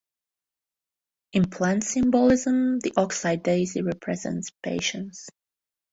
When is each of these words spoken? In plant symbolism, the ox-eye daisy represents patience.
In 1.33 1.51
plant 1.51 1.83
symbolism, 1.83 2.79
the 2.79 2.91
ox-eye 2.97 3.35
daisy 3.35 3.83
represents 3.83 4.49
patience. 4.63 5.29